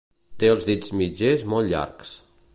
Té 0.43 0.49
els 0.53 0.65
dits 0.69 0.95
mitgers 1.03 1.47
molt 1.53 1.75
llargs. 1.75 2.17